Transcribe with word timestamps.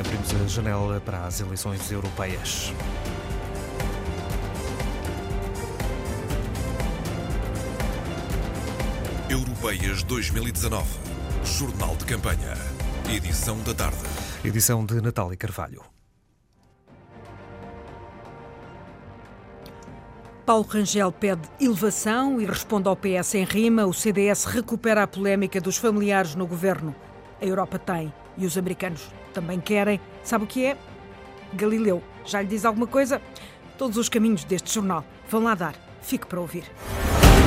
Abrimos 0.00 0.34
a 0.34 0.48
janela 0.48 0.98
para 0.98 1.26
as 1.26 1.40
eleições 1.40 1.92
europeias. 1.92 2.72
Europeias 9.28 10.02
2019. 10.04 10.86
Jornal 11.44 11.94
de 11.96 12.06
Campanha. 12.06 12.54
Edição 13.14 13.58
da 13.62 13.74
tarde. 13.74 13.98
Edição 14.42 14.86
de 14.86 15.02
Natália 15.02 15.36
Carvalho. 15.36 15.82
Paulo 20.46 20.64
Rangel 20.66 21.12
pede 21.12 21.46
elevação 21.60 22.40
e 22.40 22.46
responde 22.46 22.88
ao 22.88 22.96
PS 22.96 23.34
em 23.34 23.44
rima. 23.44 23.84
O 23.84 23.92
CDS 23.92 24.46
recupera 24.46 25.02
a 25.02 25.06
polémica 25.06 25.60
dos 25.60 25.76
familiares 25.76 26.34
no 26.34 26.46
governo. 26.46 26.94
A 27.38 27.44
Europa 27.44 27.78
tem 27.78 28.10
e 28.36 28.46
os 28.46 28.56
americanos 28.56 29.02
também 29.32 29.60
querem. 29.60 30.00
Sabe 30.22 30.44
o 30.44 30.46
que 30.46 30.64
é? 30.66 30.76
Galileu. 31.52 32.02
Já 32.24 32.42
lhe 32.42 32.48
diz 32.48 32.64
alguma 32.64 32.86
coisa? 32.86 33.20
Todos 33.76 33.96
os 33.96 34.08
caminhos 34.08 34.44
deste 34.44 34.72
jornal 34.72 35.04
vão 35.28 35.42
lá 35.42 35.54
dar. 35.54 35.74
Fique 36.02 36.26
para 36.26 36.40
ouvir. 36.40 36.64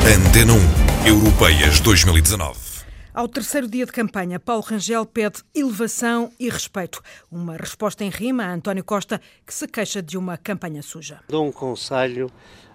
Antena 0.06 0.54
1. 0.54 1.08
Europeias 1.08 1.80
2019. 1.80 2.74
Ao 3.14 3.28
terceiro 3.28 3.68
dia 3.68 3.86
de 3.86 3.92
campanha, 3.92 4.40
Paulo 4.40 4.64
Rangel 4.64 5.06
pede 5.06 5.44
elevação 5.54 6.32
e 6.40 6.50
respeito. 6.50 7.00
Uma 7.32 7.56
resposta 7.56 8.04
em 8.04 8.10
rima 8.10 8.44
a 8.44 8.52
António 8.52 8.84
Costa, 8.84 9.22
que 9.46 9.54
se 9.54 9.68
queixa 9.68 10.02
de 10.02 10.18
uma 10.18 10.36
campanha 10.36 10.82
suja. 10.82 11.20
Dou 11.30 11.46
um 11.46 11.52
conselho 11.52 12.32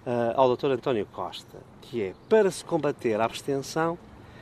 uh, 0.07 0.33
ao 0.37 0.57
Dr. 0.57 0.71
António 0.71 1.07
Costa, 1.07 1.59
que 1.83 2.03
é, 2.03 2.15
para 2.29 2.51
se 2.53 2.65
combater 2.65 3.21
a 3.21 3.25
abstenção, 3.25 3.99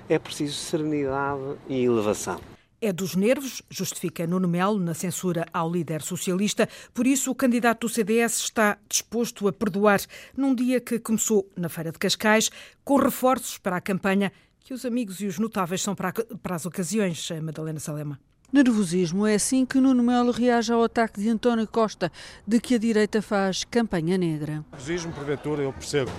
é 0.06 0.18
preciso 0.18 0.54
serenidade 0.54 1.56
e 1.66 1.82
elevação. 1.82 2.40
É 2.80 2.92
dos 2.92 3.16
nervos, 3.16 3.62
justifica 3.70 4.26
Nuno 4.26 4.46
Melo 4.46 4.78
na 4.78 4.92
censura 4.92 5.46
ao 5.52 5.70
líder 5.70 6.02
socialista. 6.02 6.68
Por 6.92 7.06
isso, 7.06 7.30
o 7.30 7.34
candidato 7.34 7.86
do 7.86 7.92
CDS 7.92 8.38
está 8.38 8.76
disposto 8.88 9.48
a 9.48 9.52
perdoar 9.52 10.00
num 10.36 10.54
dia 10.54 10.78
que 10.78 10.98
começou 10.98 11.50
na 11.56 11.70
Feira 11.70 11.90
de 11.90 11.98
Cascais, 11.98 12.50
com 12.84 12.96
reforços 12.96 13.56
para 13.56 13.76
a 13.76 13.80
campanha 13.80 14.30
que 14.60 14.74
os 14.74 14.84
amigos 14.84 15.20
e 15.20 15.26
os 15.26 15.38
notáveis 15.38 15.80
são 15.80 15.94
para, 15.94 16.12
para 16.42 16.56
as 16.56 16.66
ocasiões, 16.66 17.30
Madalena 17.42 17.80
Salema. 17.80 18.20
Nervosismo 18.52 19.26
é 19.26 19.34
assim 19.34 19.64
que 19.64 19.80
Nuno 19.80 20.02
Melo 20.02 20.30
reage 20.30 20.72
ao 20.72 20.84
ataque 20.84 21.20
de 21.20 21.28
António 21.28 21.66
Costa, 21.66 22.12
de 22.46 22.60
que 22.60 22.74
a 22.74 22.78
direita 22.78 23.22
faz 23.22 23.64
campanha 23.64 24.18
negra. 24.18 24.64
Nervosismo, 24.70 25.12
porventura, 25.12 25.62
eu 25.62 25.72
percebo. 25.72 26.10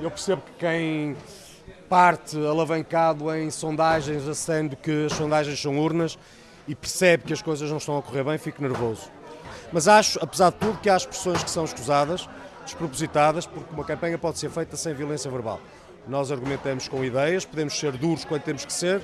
Eu 0.00 0.10
percebo 0.10 0.42
que 0.42 0.52
quem 0.60 1.16
parte 1.88 2.36
alavancado 2.36 3.34
em 3.34 3.50
sondagens, 3.50 4.28
acendo 4.28 4.76
que 4.76 5.06
as 5.06 5.12
sondagens 5.12 5.60
são 5.60 5.78
urnas 5.78 6.18
e 6.66 6.74
percebe 6.74 7.24
que 7.24 7.32
as 7.32 7.40
coisas 7.40 7.70
não 7.70 7.78
estão 7.78 7.96
a 7.96 8.02
correr 8.02 8.22
bem, 8.24 8.36
fica 8.36 8.60
nervoso. 8.60 9.10
Mas 9.72 9.88
acho, 9.88 10.18
apesar 10.22 10.50
de 10.50 10.56
tudo, 10.56 10.78
que 10.78 10.90
há 10.90 10.96
expressões 10.96 11.42
que 11.42 11.50
são 11.50 11.64
escusadas, 11.64 12.28
despropositadas, 12.64 13.46
porque 13.46 13.72
uma 13.72 13.84
campanha 13.84 14.18
pode 14.18 14.38
ser 14.38 14.50
feita 14.50 14.76
sem 14.76 14.94
violência 14.94 15.30
verbal. 15.30 15.60
Nós 16.06 16.30
argumentamos 16.30 16.88
com 16.88 17.02
ideias, 17.04 17.44
podemos 17.44 17.78
ser 17.78 17.92
duros 17.92 18.24
quando 18.24 18.42
temos 18.42 18.64
que 18.64 18.72
ser, 18.72 19.02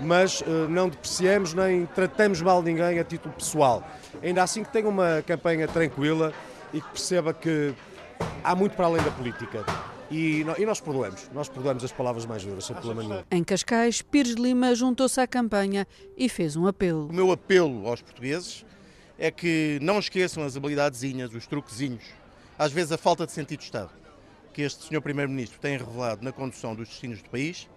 mas 0.00 0.40
uh, 0.40 0.68
não 0.68 0.88
depreciamos 0.88 1.52
nem 1.52 1.86
tratamos 1.86 2.40
mal 2.40 2.62
ninguém 2.62 2.98
a 2.98 3.04
título 3.04 3.34
pessoal. 3.34 3.82
Ainda 4.22 4.42
assim 4.42 4.64
que 4.64 4.72
tenha 4.72 4.88
uma 4.88 5.22
campanha 5.26 5.68
tranquila 5.68 6.32
e 6.72 6.80
que 6.80 6.88
perceba 6.88 7.34
que 7.34 7.74
há 8.42 8.54
muito 8.54 8.74
para 8.76 8.86
além 8.86 9.02
da 9.02 9.10
política. 9.10 9.64
E, 10.10 10.40
e, 10.40 10.66
nós 10.66 10.80
perdoamos, 10.80 11.30
nós 11.32 11.48
perdoamos 11.48 11.84
as 11.84 11.92
palavras 11.92 12.26
mais 12.26 12.44
duras, 12.44 12.64
sem 12.64 12.74
problema 12.74 13.02
nenhum. 13.02 13.22
Em 13.30 13.44
Cascais, 13.44 14.02
Pires 14.02 14.34
de 14.34 14.42
Lima 14.42 14.74
juntou-se 14.74 15.20
à 15.20 15.26
campanha 15.26 15.86
e 16.16 16.28
fez 16.28 16.56
um 16.56 16.66
apelo. 16.66 17.06
O 17.06 17.12
meu 17.12 17.30
apelo 17.30 17.86
aos 17.86 18.02
portugueses 18.02 18.64
é 19.16 19.30
que 19.30 19.78
não 19.80 19.98
esqueçam 19.98 20.42
as 20.42 20.56
habilidadezinhas, 20.56 21.32
os 21.32 21.46
truquezinhos, 21.46 22.02
às 22.58 22.72
vezes 22.72 22.90
a 22.90 22.98
falta 22.98 23.24
de 23.24 23.32
sentido 23.32 23.60
de 23.60 23.66
Estado, 23.66 23.90
que 24.52 24.62
este 24.62 24.84
senhor 24.84 25.00
Primeiro-Ministro 25.00 25.60
tem 25.60 25.76
revelado 25.76 26.24
na 26.24 26.32
condução 26.32 26.74
dos 26.74 26.88
destinos 26.88 27.22
do 27.22 27.30
país 27.30 27.68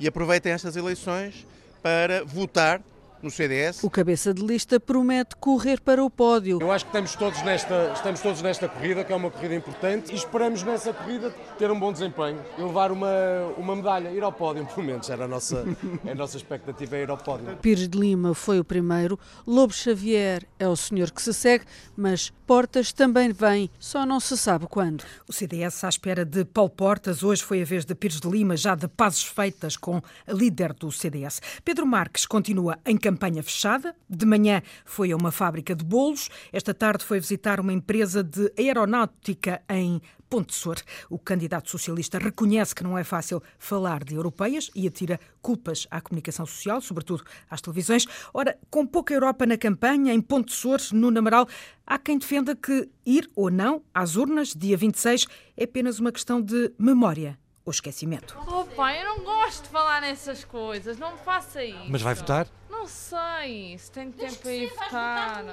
e 0.00 0.08
aproveitem 0.08 0.52
estas 0.52 0.76
eleições 0.76 1.46
para 1.82 2.24
votar 2.24 2.80
no 3.24 3.30
CDS. 3.30 3.82
O 3.82 3.90
cabeça 3.90 4.32
de 4.32 4.44
lista 4.44 4.78
promete 4.78 5.34
correr 5.36 5.80
para 5.80 6.04
o 6.04 6.10
pódio. 6.10 6.58
Eu 6.60 6.70
acho 6.70 6.84
que 6.84 6.90
estamos 6.90 7.14
todos 7.16 7.42
nesta, 7.42 7.92
estamos 7.94 8.20
todos 8.20 8.42
nesta 8.42 8.68
corrida, 8.68 9.02
que 9.02 9.12
é 9.12 9.16
uma 9.16 9.30
corrida 9.30 9.54
importante, 9.54 10.12
e 10.12 10.14
esperamos 10.14 10.62
nessa 10.62 10.92
corrida 10.92 11.30
ter 11.58 11.70
um 11.70 11.78
bom 11.78 11.92
desempenho 11.92 12.38
e 12.58 12.62
levar 12.62 12.92
uma, 12.92 13.08
uma 13.56 13.74
medalha, 13.74 14.10
ir 14.10 14.22
ao 14.22 14.32
pódio, 14.32 14.66
pelo 14.72 14.86
menos. 14.86 15.08
Era 15.08 15.24
a 15.24 15.28
nossa, 15.28 15.64
a 16.08 16.14
nossa 16.14 16.36
expectativa, 16.36 16.96
é 16.96 17.02
ir 17.02 17.10
ao 17.10 17.18
pódio. 17.18 17.56
Pires 17.56 17.88
de 17.88 17.98
Lima 17.98 18.34
foi 18.34 18.60
o 18.60 18.64
primeiro, 18.64 19.18
Lobo 19.46 19.72
Xavier 19.72 20.46
é 20.58 20.68
o 20.68 20.76
senhor 20.76 21.10
que 21.10 21.22
se 21.22 21.32
segue, 21.32 21.64
mas 21.96 22.30
Portas 22.46 22.92
também 22.92 23.32
vem, 23.32 23.70
só 23.78 24.04
não 24.04 24.20
se 24.20 24.36
sabe 24.36 24.66
quando. 24.68 25.02
O 25.26 25.32
CDS 25.32 25.82
à 25.82 25.88
espera 25.88 26.26
de 26.26 26.44
Paulo 26.44 26.68
Portas. 26.68 27.22
Hoje 27.22 27.42
foi 27.42 27.62
a 27.62 27.64
vez 27.64 27.86
de 27.86 27.94
Pires 27.94 28.20
de 28.20 28.28
Lima, 28.28 28.54
já 28.54 28.74
de 28.74 28.86
pazes 28.86 29.22
feitas 29.22 29.78
com 29.78 30.02
a 30.26 30.32
líder 30.32 30.74
do 30.74 30.92
CDS. 30.92 31.40
Pedro 31.64 31.86
Marques 31.86 32.26
continua 32.26 32.78
em 32.84 32.98
campanha 32.98 33.42
fechada. 33.42 33.96
De 34.08 34.26
manhã 34.26 34.62
foi 34.84 35.10
a 35.10 35.16
uma 35.16 35.32
fábrica 35.32 35.74
de 35.74 35.82
bolos. 35.82 36.28
Esta 36.52 36.74
tarde 36.74 37.02
foi 37.02 37.18
visitar 37.18 37.60
uma 37.60 37.72
empresa 37.72 38.22
de 38.22 38.52
aeronáutica 38.58 39.62
em 39.66 40.02
Ponte 40.34 40.52
Sor. 40.52 40.78
O 41.08 41.16
candidato 41.16 41.70
socialista 41.70 42.18
reconhece 42.18 42.74
que 42.74 42.82
não 42.82 42.98
é 42.98 43.04
fácil 43.04 43.40
falar 43.56 44.02
de 44.02 44.16
europeias 44.16 44.68
e 44.74 44.84
atira 44.84 45.20
culpas 45.40 45.86
à 45.92 46.00
comunicação 46.00 46.44
social, 46.44 46.80
sobretudo 46.80 47.22
às 47.48 47.60
televisões. 47.60 48.04
Ora, 48.34 48.58
com 48.68 48.84
pouca 48.84 49.14
Europa 49.14 49.46
na 49.46 49.56
campanha, 49.56 50.12
em 50.12 50.20
Ponte 50.20 50.52
Sor, 50.52 50.80
no 50.92 51.12
Namaral, 51.12 51.46
há 51.86 52.00
quem 52.00 52.18
defenda 52.18 52.56
que 52.56 52.90
ir 53.06 53.30
ou 53.36 53.48
não 53.48 53.80
às 53.94 54.16
urnas, 54.16 54.48
dia 54.48 54.76
26, 54.76 55.28
é 55.56 55.62
apenas 55.62 56.00
uma 56.00 56.10
questão 56.10 56.42
de 56.42 56.72
memória 56.76 57.38
ou 57.64 57.70
esquecimento. 57.70 58.36
Oh 58.48 58.64
pai, 58.64 59.02
eu 59.02 59.04
não 59.04 59.20
gosto 59.20 59.62
de 59.62 59.68
falar 59.68 60.00
nessas 60.00 60.42
coisas, 60.42 60.98
não 60.98 61.12
me 61.12 61.18
faça 61.18 61.62
isso. 61.62 61.86
Mas 61.88 62.02
vai 62.02 62.14
votar? 62.16 62.48
Não 62.68 62.88
sei, 62.88 63.78
se 63.78 63.88
tem 63.88 64.10
tempo 64.10 64.36
para 64.38 64.52
ir 64.52 64.68
votar. 64.68 65.44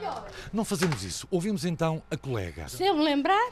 Não 0.51 0.65
fazemos 0.65 1.03
isso. 1.03 1.27
Ouvimos 1.29 1.65
então 1.65 2.01
a 2.09 2.17
colega. 2.17 2.67
Se 2.67 2.83
eu 2.83 2.95
me 2.95 3.03
lembrar, 3.03 3.51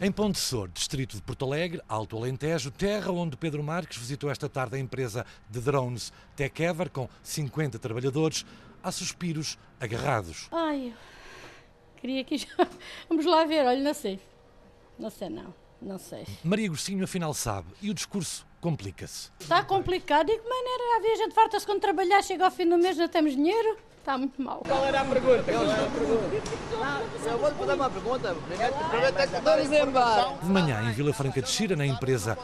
em 0.00 0.12
Ponte 0.12 0.38
Sor, 0.38 0.68
distrito 0.68 1.16
de 1.16 1.22
Porto 1.22 1.44
Alegre, 1.44 1.80
Alto 1.88 2.16
Alentejo, 2.16 2.70
terra 2.70 3.10
onde 3.10 3.36
Pedro 3.36 3.62
Marques 3.62 3.98
visitou 3.98 4.30
esta 4.30 4.48
tarde 4.48 4.76
a 4.76 4.78
empresa 4.78 5.24
de 5.48 5.60
drones 5.60 6.12
TechEver 6.36 6.90
com 6.90 7.08
50 7.22 7.78
trabalhadores, 7.78 8.44
há 8.82 8.92
suspiros 8.92 9.58
agarrados. 9.80 10.48
Ai, 10.52 10.94
queria 11.96 12.24
que 12.24 12.38
já... 12.38 12.48
Vamos 13.08 13.24
lá 13.24 13.44
ver, 13.44 13.64
olha, 13.64 13.80
não 13.80 13.94
sei. 13.94 14.20
Não 14.98 15.10
sei 15.10 15.30
não, 15.30 15.54
não 15.80 15.98
sei. 15.98 16.26
Maria 16.44 16.68
Gostinho 16.68 17.04
afinal 17.04 17.32
sabe 17.32 17.68
e 17.80 17.90
o 17.90 17.94
discurso 17.94 18.46
complica-se. 18.62 19.30
Está 19.40 19.62
complicado, 19.64 20.28
de 20.28 20.38
que 20.38 20.48
maneira? 20.48 20.96
Havia 20.96 21.16
gente 21.16 21.34
farta-se 21.34 21.66
quando 21.66 21.80
trabalhar, 21.80 22.22
chega 22.22 22.44
ao 22.44 22.50
fim 22.50 22.66
do 22.66 22.78
mês, 22.78 22.96
não 22.96 23.08
temos 23.08 23.32
dinheiro. 23.32 23.76
Está 23.98 24.18
muito 24.18 24.40
mal. 24.42 24.62
Qual 24.66 24.84
era 24.84 25.00
a 25.00 25.04
pergunta? 25.04 25.44
Qual 25.44 25.64
era 25.64 25.84
a 25.84 25.90
pergunta? 25.90 27.28
eu 27.28 27.38
vou-te 27.38 27.54
fazer 27.56 27.74
uma 27.74 27.90
pergunta. 27.90 28.34
Vamos 28.34 29.72
embora. 29.72 30.38
De 30.42 30.48
manhã, 30.48 30.82
em 30.82 30.92
Vila 30.92 31.12
Franca 31.12 31.40
de 31.40 31.48
Xira, 31.48 31.76
na 31.76 31.86
empresa 31.86 32.36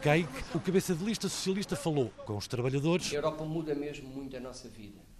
Cake, 0.00 0.28
o 0.54 0.60
cabeça 0.60 0.94
de 0.94 1.04
lista 1.04 1.28
socialista 1.28 1.76
falou 1.76 2.10
com 2.24 2.36
os 2.36 2.46
trabalhadores. 2.46 3.12
A 3.12 3.16
Europa 3.16 3.44
muda 3.44 3.74
mesmo 3.74 4.08
muito 4.08 4.36
a 4.36 4.40
nossa 4.40 4.68
vida. 4.70 5.11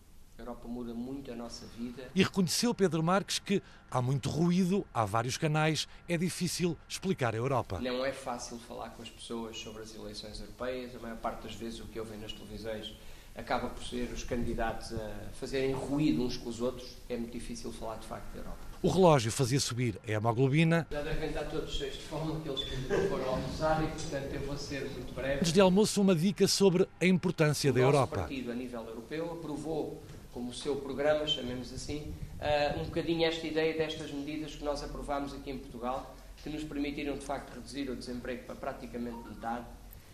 A 0.43 0.45
Europa 0.45 0.67
muda 0.67 0.93
muito 0.93 1.31
a 1.31 1.37
nossa 1.37 1.65
vida. 1.67 2.03
E 2.13 2.21
reconheceu 2.21 2.75
Pedro 2.75 3.01
Marques 3.01 3.39
que 3.39 3.63
há 3.89 4.03
muito 4.03 4.29
ruído, 4.29 4.85
há 4.93 5.05
vários 5.05 5.37
canais, 5.37 5.87
é 6.09 6.17
difícil 6.19 6.77
explicar 6.89 7.33
a 7.33 7.37
Europa. 7.37 7.79
Não 7.81 8.05
é 8.05 8.13
fácil 8.13 8.59
falar 8.59 8.91
com 8.91 9.03
as 9.03 9.09
pessoas 9.09 9.57
sobre 9.57 9.83
as 9.83 9.95
eleições 9.95 10.41
europeias. 10.41 10.97
A 10.97 10.99
maior 10.99 11.19
parte 11.19 11.45
das 11.45 11.55
vezes 11.55 11.79
o 11.79 11.85
que 11.85 12.01
ouvem 12.01 12.19
nas 12.19 12.33
televisões 12.33 12.93
acaba 13.37 13.69
por 13.69 13.85
ser 13.85 14.11
os 14.13 14.25
candidatos 14.25 14.93
a 14.95 15.31
fazerem 15.33 15.73
ruído 15.73 16.23
uns 16.23 16.37
com 16.37 16.51
os 16.51 16.61
outros, 16.61 16.97
é 17.09 17.17
muito 17.17 17.33
difícil 17.33 17.73
falar 17.73 17.97
de 17.97 18.07
facto 18.07 18.31
da 18.33 18.41
Europa. 18.41 18.59
O 18.83 18.89
relógio 18.89 19.31
fazia 19.31 19.61
subir 19.61 19.99
a 20.07 20.11
hemoglobina. 20.11 20.87
Já 20.91 21.03
devem 21.03 21.29
estar 21.29 21.45
todos 21.45 21.73
cheios 21.73 21.95
de 21.95 22.03
fome, 22.03 22.37
aqueles 22.39 22.65
que 22.65 22.77
foram 23.09 23.29
almoçar 23.29 23.83
e, 23.83 23.87
portanto, 23.87 24.35
eu 24.35 24.41
vou 24.41 24.59
ser 24.59 24.91
muito 24.91 25.15
breve. 25.15 25.39
Antes 25.39 25.53
de 25.53 25.61
almoço, 25.61 26.01
uma 26.01 26.15
dica 26.15 26.49
sobre 26.49 26.89
a 27.01 27.07
importância 27.07 27.71
o 27.71 27.73
da 27.73 27.81
Europa. 27.81 28.17
O 28.17 28.21
partido, 28.23 28.51
a 28.51 28.55
nível 28.55 28.85
europeu, 28.85 29.33
aprovou 29.33 30.03
como 30.33 30.53
seu 30.53 30.77
programa, 30.77 31.27
chamemos 31.27 31.73
assim, 31.73 32.15
uh, 32.41 32.81
um 32.81 32.85
bocadinho 32.85 33.27
esta 33.27 33.47
ideia 33.47 33.77
destas 33.77 34.11
medidas 34.11 34.55
que 34.57 34.65
nós 34.65 34.83
aprovámos 34.83 35.35
aqui 35.35 35.51
em 35.51 35.59
Portugal, 35.59 36.17
que 36.43 36.49
nos 36.49 36.65
permitiram, 36.65 37.17
de 37.17 37.25
facto, 37.25 37.55
reduzir 37.55 37.89
o 37.91 37.95
desemprego 37.95 38.45
para 38.45 38.55
praticamente 38.55 39.29
metade 39.29 39.67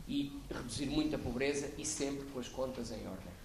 e 0.06 0.32
reduzir 0.50 0.86
muito 0.86 1.14
a 1.14 1.18
pobreza 1.18 1.72
e 1.78 1.84
sempre 1.84 2.26
com 2.26 2.40
as 2.40 2.48
contas 2.48 2.90
em 2.90 3.06
ordem. 3.06 3.37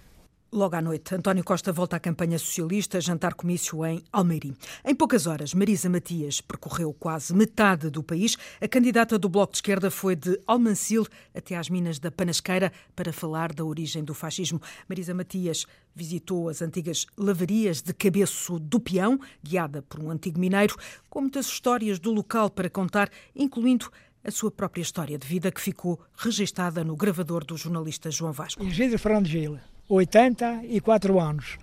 Logo 0.54 0.76
à 0.76 0.80
noite, 0.80 1.12
António 1.12 1.42
Costa 1.42 1.72
volta 1.72 1.96
à 1.96 1.98
campanha 1.98 2.38
socialista, 2.38 3.00
jantar 3.00 3.34
comício 3.34 3.84
em 3.84 4.00
Almeirim. 4.12 4.54
Em 4.84 4.94
poucas 4.94 5.26
horas, 5.26 5.52
Marisa 5.52 5.90
Matias 5.90 6.40
percorreu 6.40 6.94
quase 6.94 7.34
metade 7.34 7.90
do 7.90 8.04
país. 8.04 8.36
A 8.60 8.68
candidata 8.68 9.18
do 9.18 9.28
Bloco 9.28 9.50
de 9.50 9.56
Esquerda 9.56 9.90
foi 9.90 10.14
de 10.14 10.40
Almancil 10.46 11.08
até 11.34 11.56
às 11.56 11.68
minas 11.68 11.98
da 11.98 12.08
Panasqueira 12.08 12.70
para 12.94 13.12
falar 13.12 13.52
da 13.52 13.64
origem 13.64 14.04
do 14.04 14.14
fascismo. 14.14 14.62
Marisa 14.88 15.12
Matias 15.12 15.66
visitou 15.92 16.48
as 16.48 16.62
antigas 16.62 17.04
lavarias 17.18 17.82
de 17.82 17.92
Cabeço 17.92 18.60
do 18.60 18.78
Peão, 18.78 19.18
guiada 19.42 19.82
por 19.82 19.98
um 19.98 20.08
antigo 20.08 20.38
mineiro, 20.38 20.76
com 21.10 21.22
muitas 21.22 21.46
histórias 21.46 21.98
do 21.98 22.12
local 22.12 22.48
para 22.48 22.70
contar, 22.70 23.10
incluindo 23.34 23.90
a 24.22 24.30
sua 24.30 24.52
própria 24.52 24.82
história 24.82 25.18
de 25.18 25.26
vida 25.26 25.50
que 25.50 25.60
ficou 25.60 26.00
registada 26.16 26.84
no 26.84 26.94
gravador 26.94 27.44
do 27.44 27.56
jornalista 27.56 28.08
João 28.08 28.30
Vasco. 28.32 28.62
Isidro 28.62 29.00
Fernando 29.00 29.26
Gil. 29.26 29.58
84 29.88 31.20
anos. 31.20 31.58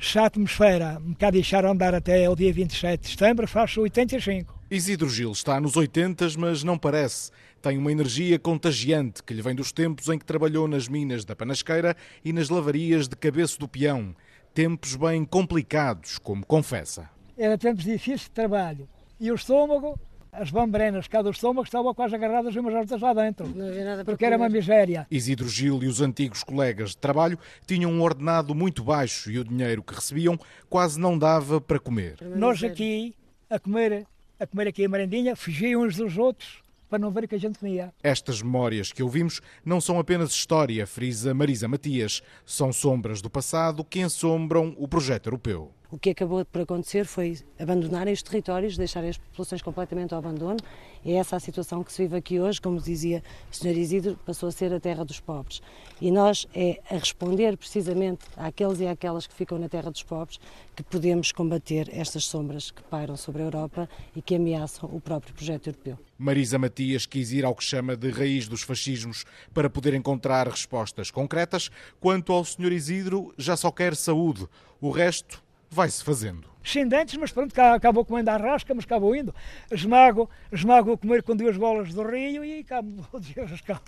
Se 0.00 0.18
a 0.18 0.26
atmosfera 0.26 1.00
me 1.00 1.14
cá 1.14 1.30
deixar 1.30 1.64
andar 1.64 1.94
até 1.94 2.28
o 2.28 2.36
dia 2.36 2.52
27 2.52 3.00
de 3.00 3.08
setembro, 3.08 3.48
faço 3.48 3.80
85. 3.80 4.54
Isidro 4.70 5.08
Gil 5.08 5.32
está 5.32 5.60
nos 5.60 5.76
80, 5.76 6.26
mas 6.38 6.62
não 6.62 6.76
parece. 6.76 7.30
Tem 7.62 7.78
uma 7.78 7.90
energia 7.90 8.38
contagiante 8.38 9.22
que 9.22 9.32
lhe 9.32 9.42
vem 9.42 9.54
dos 9.54 9.72
tempos 9.72 10.08
em 10.08 10.18
que 10.18 10.24
trabalhou 10.24 10.68
nas 10.68 10.88
minas 10.88 11.24
da 11.24 11.34
Panasqueira 11.34 11.96
e 12.24 12.32
nas 12.32 12.48
lavarias 12.48 13.08
de 13.08 13.16
Cabeço 13.16 13.58
do 13.58 13.68
Peão. 13.68 14.14
Tempos 14.52 14.96
bem 14.96 15.24
complicados, 15.24 16.18
como 16.18 16.44
confessa. 16.44 17.08
Era 17.36 17.58
tempos 17.58 17.84
difíceis 17.84 18.22
de 18.22 18.30
trabalho. 18.30 18.88
E 19.18 19.30
o 19.30 19.34
estômago 19.34 19.98
as 20.32 20.50
bambrenas 20.50 21.08
cá 21.08 21.22
do 21.22 21.30
estômago 21.30 21.64
estavam 21.64 21.94
quase 21.94 22.14
agarradas 22.14 22.54
umas 22.56 22.74
outras 22.74 23.00
lá 23.00 23.14
dentro. 23.14 23.46
Não 23.48 23.68
havia 23.68 23.84
nada 23.84 24.04
porque 24.04 24.24
era 24.24 24.36
uma 24.36 24.48
miséria. 24.48 25.06
Isidro 25.10 25.48
Gil 25.48 25.82
e 25.82 25.86
os 25.86 26.00
antigos 26.00 26.42
colegas 26.42 26.90
de 26.90 26.98
trabalho 26.98 27.38
tinham 27.66 27.90
um 27.90 28.02
ordenado 28.02 28.54
muito 28.54 28.84
baixo 28.84 29.30
e 29.30 29.38
o 29.38 29.44
dinheiro 29.44 29.82
que 29.82 29.94
recebiam 29.94 30.38
quase 30.68 31.00
não 31.00 31.18
dava 31.18 31.60
para 31.60 31.78
comer. 31.78 32.16
Nós 32.36 32.62
aqui, 32.62 33.14
a 33.48 33.58
comer, 33.58 34.06
a 34.38 34.46
comer 34.46 34.68
aqui 34.68 34.84
a 34.84 34.88
merendinha, 34.88 35.34
fugiam 35.34 35.82
uns 35.82 35.96
dos 35.96 36.18
outros 36.18 36.62
para 36.88 36.98
não 36.98 37.10
ver 37.10 37.24
o 37.24 37.28
que 37.28 37.34
a 37.34 37.38
gente 37.38 37.58
comia. 37.58 37.92
Estas 38.02 38.40
memórias 38.40 38.92
que 38.92 39.02
ouvimos 39.02 39.40
não 39.64 39.80
são 39.80 39.98
apenas 39.98 40.30
história, 40.30 40.86
frisa 40.86 41.34
Marisa 41.34 41.66
Matias, 41.66 42.22
são 42.44 42.72
sombras 42.72 43.20
do 43.20 43.28
passado 43.28 43.84
que 43.84 44.00
ensombram 44.00 44.74
o 44.78 44.86
projeto 44.86 45.26
europeu. 45.26 45.72
O 45.90 45.98
que 45.98 46.10
acabou 46.10 46.44
por 46.44 46.62
acontecer 46.62 47.04
foi 47.04 47.38
abandonarem 47.58 48.12
os 48.12 48.22
territórios, 48.22 48.76
deixarem 48.76 49.10
as 49.10 49.18
populações 49.18 49.62
completamente 49.62 50.12
ao 50.12 50.18
abandono. 50.18 50.56
É 51.04 51.12
essa 51.12 51.36
a 51.36 51.40
situação 51.40 51.84
que 51.84 51.92
se 51.92 52.02
vive 52.02 52.16
aqui 52.16 52.40
hoje, 52.40 52.60
como 52.60 52.80
dizia 52.80 53.22
o 53.52 53.56
Sr. 53.56 53.76
Isidro, 53.78 54.18
passou 54.26 54.48
a 54.48 54.52
ser 54.52 54.72
a 54.74 54.80
terra 54.80 55.04
dos 55.04 55.20
pobres. 55.20 55.62
E 56.00 56.10
nós 56.10 56.48
é 56.52 56.80
a 56.90 56.94
responder 56.94 57.56
precisamente 57.56 58.24
àqueles 58.36 58.80
e 58.80 58.86
àquelas 58.88 59.28
que 59.28 59.34
ficam 59.34 59.58
na 59.58 59.68
terra 59.68 59.90
dos 59.90 60.02
pobres 60.02 60.40
que 60.74 60.82
podemos 60.82 61.30
combater 61.30 61.88
estas 61.92 62.24
sombras 62.24 62.72
que 62.72 62.82
pairam 62.82 63.16
sobre 63.16 63.42
a 63.42 63.44
Europa 63.44 63.88
e 64.14 64.20
que 64.20 64.34
ameaçam 64.34 64.90
o 64.92 65.00
próprio 65.00 65.32
projeto 65.34 65.68
europeu. 65.68 65.98
Marisa 66.18 66.58
Matias 66.58 67.06
quis 67.06 67.30
ir 67.30 67.44
ao 67.44 67.54
que 67.54 67.62
chama 67.62 67.96
de 67.96 68.10
raiz 68.10 68.48
dos 68.48 68.62
fascismos 68.62 69.24
para 69.54 69.70
poder 69.70 69.94
encontrar 69.94 70.48
respostas 70.48 71.10
concretas. 71.10 71.70
Quanto 72.00 72.32
ao 72.32 72.44
Sr. 72.44 72.72
Isidro, 72.72 73.32
já 73.38 73.56
só 73.56 73.70
quer 73.70 73.94
saúde. 73.94 74.48
O 74.80 74.90
resto 74.90 75.45
vai-se 75.70 76.02
fazendo. 76.02 76.48
Sem 76.64 76.88
dentes, 76.88 77.16
mas 77.16 77.30
pronto, 77.30 77.56
acabou 77.60 78.04
comendo 78.04 78.30
a 78.30 78.36
rasca, 78.36 78.74
mas 78.74 78.84
acabou 78.84 79.14
indo. 79.14 79.34
Esmago, 79.70 80.28
esmago 80.50 80.92
a 80.92 80.98
comer 80.98 81.22
com 81.22 81.36
duas 81.36 81.56
bolas 81.56 81.94
do 81.94 82.02
rio 82.02 82.44
e 82.44 82.58
acabo 82.58 83.04
de 83.20 83.40
rascar. 83.40 83.80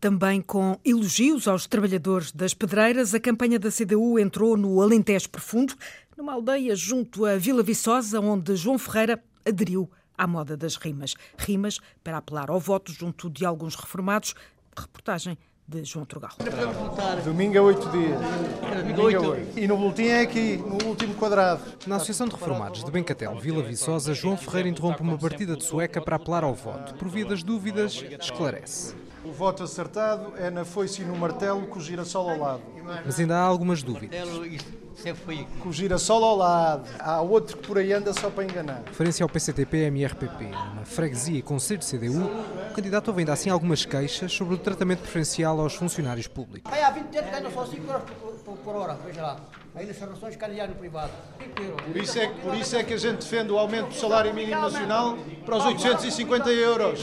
Também 0.00 0.40
com 0.40 0.78
elogios 0.84 1.48
aos 1.48 1.66
trabalhadores 1.66 2.30
das 2.30 2.54
pedreiras, 2.54 3.14
a 3.14 3.20
campanha 3.20 3.58
da 3.58 3.70
CDU 3.70 4.18
entrou 4.18 4.56
no 4.56 4.80
Alentejo 4.80 5.28
Profundo, 5.30 5.74
numa 6.16 6.34
aldeia 6.34 6.76
junto 6.76 7.24
a 7.24 7.36
Vila 7.36 7.62
Viçosa, 7.62 8.20
onde 8.20 8.54
João 8.54 8.78
Ferreira 8.78 9.22
aderiu 9.44 9.90
à 10.16 10.26
moda 10.26 10.56
das 10.56 10.76
rimas. 10.76 11.14
Rimas 11.38 11.80
para 12.04 12.18
apelar 12.18 12.50
ao 12.50 12.60
voto 12.60 12.92
junto 12.92 13.30
de 13.30 13.44
alguns 13.44 13.74
reformados. 13.74 14.34
Reportagem 14.76 15.38
de 15.68 15.84
João 15.84 16.06
Trugal. 16.06 16.30
Domingo 17.22 17.58
a 17.58 17.62
oito 17.62 17.86
dias. 17.90 18.18
Domingo 18.96 19.18
a 19.18 19.28
oito. 19.28 19.58
E 19.58 19.68
no 19.68 19.76
boletim 19.76 20.04
é 20.04 20.22
aqui, 20.22 20.56
no 20.56 20.88
último 20.88 21.14
quadrado. 21.14 21.60
Na 21.86 21.96
Associação 21.96 22.26
de 22.26 22.34
Reformados 22.34 22.82
de 22.82 22.90
Bencatel, 22.90 23.38
Vila 23.38 23.62
Viçosa, 23.62 24.14
João 24.14 24.38
Ferreira 24.38 24.70
interrompe 24.70 25.02
uma 25.02 25.18
partida 25.18 25.54
de 25.54 25.62
sueca 25.62 26.00
para 26.00 26.16
apelar 26.16 26.42
ao 26.42 26.54
voto. 26.54 26.94
Por 26.94 27.08
via 27.08 27.26
das 27.26 27.42
dúvidas, 27.42 28.02
esclarece. 28.18 28.94
O 29.22 29.30
voto 29.30 29.62
acertado 29.62 30.32
é 30.38 30.48
na 30.48 30.64
foice 30.64 31.02
e 31.02 31.04
no 31.04 31.14
martelo 31.14 31.66
com 31.66 31.78
o 31.78 31.82
girassol 31.82 32.30
ao 32.30 32.38
lado. 32.38 32.62
Mas 33.04 33.20
ainda 33.20 33.36
há 33.36 33.42
algumas 33.42 33.82
dúvidas. 33.82 34.18
Com 35.60 35.68
o 35.68 35.72
girassol 35.72 36.24
ao 36.24 36.36
lado. 36.36 36.88
Há 36.98 37.20
outro 37.20 37.56
que 37.56 37.66
por 37.66 37.78
aí 37.78 37.92
anda 37.92 38.12
só 38.12 38.30
para 38.30 38.44
enganar. 38.44 38.82
Referência 38.86 39.22
ao 39.22 39.28
PCTP-MRPP, 39.28 40.44
numa 40.46 40.84
freguesia 40.84 41.38
e 41.38 41.42
conselho 41.42 41.78
de 41.80 41.86
CDU, 41.86 42.24
o 42.70 42.74
candidato 42.74 43.14
ainda 43.16 43.32
assim 43.32 43.48
algumas 43.48 43.84
queixas 43.84 44.32
sobre 44.32 44.54
o 44.54 44.58
tratamento 44.58 45.00
preferencial 45.00 45.60
aos 45.60 45.74
funcionários 45.74 46.26
públicos. 46.26 46.72
Há 46.72 46.90
20 46.90 47.16
anos 47.18 47.30
ganham 47.30 47.50
só 47.52 47.66
5 47.66 47.86
euros 47.86 48.02
por, 48.44 48.56
por, 48.56 48.76
hora, 48.76 48.94
veja 49.04 49.22
lá. 49.22 49.40
Aí 49.74 49.86
nas 49.86 49.98
relações 49.98 50.36
no 50.36 50.74
privado. 50.74 51.12
Por 51.86 51.96
isso, 51.96 52.18
é, 52.18 52.26
por 52.28 52.54
isso 52.56 52.76
é 52.76 52.82
que 52.82 52.94
a 52.94 52.96
gente 52.96 53.18
defende 53.18 53.52
o 53.52 53.58
aumento 53.58 53.88
do 53.88 53.94
salário 53.94 54.34
mínimo 54.34 54.60
nacional 54.60 55.16
para 55.44 55.56
os 55.56 55.64
850 55.64 56.50
euros. 56.50 57.00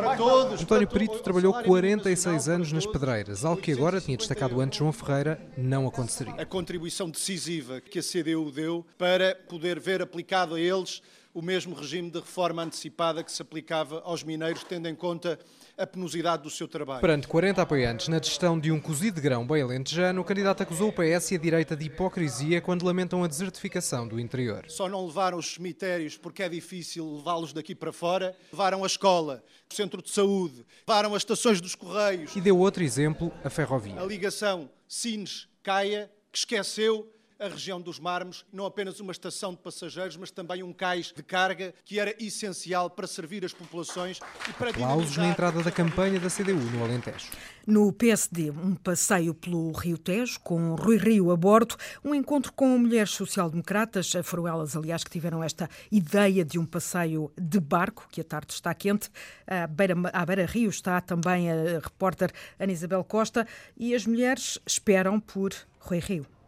Para 0.00 0.16
todos. 0.16 0.62
António 0.62 0.88
Perito 0.88 1.18
trabalhou 1.18 1.52
46 1.52 2.48
anos 2.48 2.72
nas 2.72 2.86
pedreiras, 2.86 3.44
algo 3.44 3.60
que 3.60 3.70
agora, 3.72 4.00
tinha 4.00 4.16
destacado 4.16 4.58
antes 4.60 4.78
João 4.78 4.92
Ferreira, 4.92 5.40
não 5.58 5.86
aconteceria. 5.86 6.34
A 6.34 6.46
contribuição 6.46 7.10
decisiva 7.10 7.80
que 7.80 7.98
a 7.98 8.02
CDU 8.02 8.50
deu 8.50 8.86
para 8.96 9.34
poder 9.48 9.78
ver 9.78 10.00
aplicado 10.00 10.54
a 10.54 10.60
eles 10.60 11.02
o 11.34 11.42
mesmo 11.42 11.74
regime 11.74 12.10
de 12.10 12.18
reforma 12.18 12.62
antecipada 12.62 13.22
que 13.22 13.30
se 13.30 13.42
aplicava 13.42 14.00
aos 14.04 14.22
mineiros, 14.22 14.64
tendo 14.64 14.88
em 14.88 14.94
conta 14.94 15.38
a 15.80 15.86
penosidade 15.86 16.42
do 16.42 16.50
seu 16.50 16.68
trabalho. 16.68 17.00
Perante 17.00 17.26
40 17.26 17.62
apoiantes 17.62 18.08
na 18.08 18.18
gestão 18.18 18.60
de 18.60 18.70
um 18.70 18.78
cozido 18.78 19.14
de 19.14 19.22
grão 19.22 19.46
bem 19.46 19.62
alentejano, 19.62 20.20
o 20.20 20.24
candidato 20.24 20.62
acusou 20.62 20.90
o 20.90 20.92
PS 20.92 21.30
e 21.30 21.34
a 21.36 21.38
direita 21.38 21.74
de 21.74 21.86
hipocrisia 21.86 22.60
quando 22.60 22.84
lamentam 22.84 23.24
a 23.24 23.26
desertificação 23.26 24.06
do 24.06 24.20
interior. 24.20 24.66
Só 24.68 24.88
não 24.88 25.06
levaram 25.06 25.38
os 25.38 25.54
cemitérios 25.54 26.18
porque 26.18 26.42
é 26.42 26.48
difícil 26.50 27.16
levá-los 27.16 27.54
daqui 27.54 27.74
para 27.74 27.92
fora, 27.92 28.36
levaram 28.52 28.84
a 28.84 28.86
escola, 28.86 29.42
o 29.70 29.74
centro 29.74 30.02
de 30.02 30.10
saúde, 30.10 30.66
levaram 30.86 31.14
as 31.14 31.22
estações 31.22 31.60
dos 31.62 31.74
correios. 31.74 32.36
E 32.36 32.40
deu 32.42 32.58
outro 32.58 32.82
exemplo, 32.82 33.32
a 33.42 33.48
ferrovia. 33.48 33.98
A 33.98 34.04
ligação 34.04 34.68
Sines-Caia, 34.86 36.10
que 36.30 36.38
esqueceu 36.38 37.10
a 37.40 37.48
região 37.48 37.80
dos 37.80 37.98
Mármores, 37.98 38.44
não 38.52 38.66
apenas 38.66 39.00
uma 39.00 39.12
estação 39.12 39.52
de 39.52 39.58
passageiros, 39.58 40.16
mas 40.16 40.30
também 40.30 40.62
um 40.62 40.72
cais 40.72 41.12
de 41.16 41.22
carga 41.22 41.74
que 41.86 41.98
era 41.98 42.14
essencial 42.22 42.90
para 42.90 43.06
servir 43.06 43.44
as 43.44 43.52
populações 43.54 44.20
e 44.48 44.52
para 44.52 44.70
Aplausos 44.70 45.16
na 45.16 45.28
entrada 45.28 45.62
da 45.62 45.70
campanha 45.70 46.20
da 46.20 46.28
CDU 46.28 46.54
no 46.54 46.84
Alentejo. 46.84 47.26
No 47.66 47.92
PSD, 47.92 48.50
um 48.50 48.74
passeio 48.74 49.32
pelo 49.32 49.72
Rio 49.72 49.96
Tejo, 49.96 50.38
com 50.40 50.74
Rui 50.74 50.98
Rio 50.98 51.30
a 51.30 51.36
bordo, 51.36 51.76
um 52.04 52.14
encontro 52.14 52.52
com 52.52 52.76
mulheres 52.76 53.10
social-democratas, 53.10 54.12
foram 54.22 54.46
elas, 54.46 54.76
aliás, 54.76 55.02
que 55.02 55.10
tiveram 55.10 55.42
esta 55.42 55.68
ideia 55.90 56.44
de 56.44 56.58
um 56.58 56.66
passeio 56.66 57.32
de 57.40 57.58
barco, 57.58 58.06
que 58.10 58.20
a 58.20 58.24
tarde 58.24 58.52
está 58.52 58.74
quente. 58.74 59.08
À 59.46 59.66
beira, 59.66 59.94
à 60.12 60.26
beira 60.26 60.44
Rio 60.44 60.68
está 60.68 61.00
também 61.00 61.50
a 61.50 61.78
repórter 61.82 62.30
Ana 62.58 62.72
Isabel 62.72 63.02
Costa 63.02 63.46
e 63.76 63.94
as 63.94 64.04
mulheres 64.04 64.58
esperam 64.66 65.18
por 65.18 65.54
Rui 65.78 66.00
Rio. 66.00 66.39